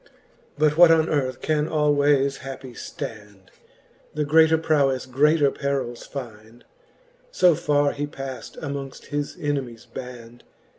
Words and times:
But 0.57 0.77
what 0.77 0.89
on 0.89 1.09
earth 1.09 1.41
can 1.41 1.67
alwayes 1.67 2.37
happie 2.39 2.73
ftand? 2.73 3.51
The 4.15 4.25
greater 4.25 4.57
proweile 4.57 5.11
greater 5.11 5.51
perils 5.51 6.07
find. 6.07 6.65
So 7.29 7.53
farre 7.53 7.93
he 7.93 8.07
paft 8.07 8.57
amongft 8.59 9.05
his 9.13 9.37
enemies 9.39 9.85
band. 9.85 10.43